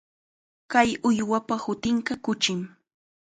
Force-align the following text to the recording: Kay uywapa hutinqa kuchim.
Kay 0.71 0.89
uywapa 1.09 1.55
hutinqa 1.63 2.13
kuchim. 2.25 2.59